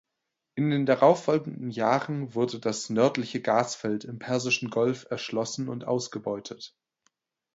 In 0.55 0.71
den 0.71 0.87
darauffolgenden 0.87 1.69
Jahren 1.69 2.33
wurde 2.33 2.59
das 2.59 2.89
"nördliche 2.89 3.39
Gasfeld" 3.39 4.03
im 4.03 4.17
Persischen 4.17 4.71
Golf 4.71 5.05
erschlossen 5.11 5.69
und 5.69 5.85
ausgebeutet. 5.85 6.75